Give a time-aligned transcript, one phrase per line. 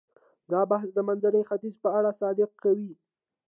[0.51, 2.91] دا بحث د منځني ختیځ په اړه صدق کوي.